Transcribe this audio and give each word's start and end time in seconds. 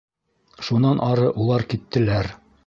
Шунан 0.69 1.03
ары 1.09 1.29
улар 1.45 1.67
киттеләр. 1.75 2.33